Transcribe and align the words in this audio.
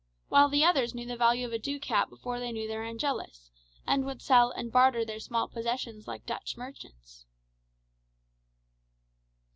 While 0.29 0.49
the 0.49 0.65
others 0.65 0.95
knew 0.95 1.05
the 1.05 1.15
value 1.15 1.45
of 1.45 1.53
a 1.53 1.59
ducat 1.59 2.09
before 2.09 2.39
they 2.39 2.51
knew 2.51 2.67
their 2.67 2.83
Angelus, 2.83 3.51
and 3.85 4.03
would 4.03 4.19
sell 4.19 4.49
and 4.49 4.71
barter 4.71 5.05
their 5.05 5.19
small 5.19 5.47
possessions 5.47 6.07
like 6.07 6.25
Dutch 6.25 6.57
merchants." 6.57 7.27